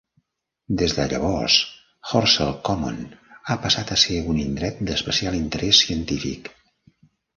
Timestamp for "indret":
4.47-4.81